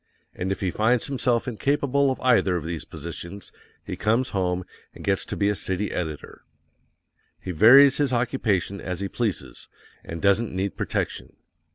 [0.33, 3.51] AND IF HE FINDS HIMSELF INCAPABLE OF EITHER OF THESE POSITIONS,
[3.83, 6.39] he comes home, and gets to be a city editor_.
[7.39, 9.67] He varies his occupation as he pleases,
[10.03, 11.35] and doesn't need protection.